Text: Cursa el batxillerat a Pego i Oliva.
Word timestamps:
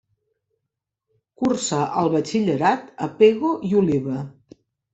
Cursa 1.41 1.83
el 2.05 2.11
batxillerat 2.15 2.89
a 3.09 3.13
Pego 3.23 3.55
i 3.71 3.77
Oliva. 3.85 4.21